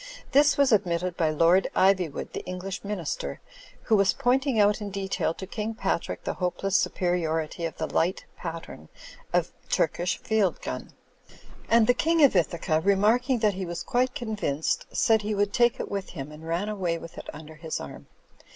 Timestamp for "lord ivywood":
1.29-2.31